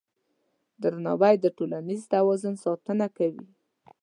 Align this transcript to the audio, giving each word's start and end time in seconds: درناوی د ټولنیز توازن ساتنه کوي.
درناوی 0.81 1.35
د 1.39 1.45
ټولنیز 1.57 2.01
توازن 2.13 2.53
ساتنه 2.65 3.07
کوي. 3.17 3.45